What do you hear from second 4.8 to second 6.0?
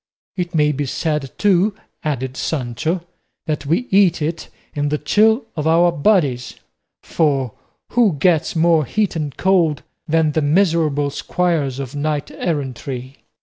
the chill of our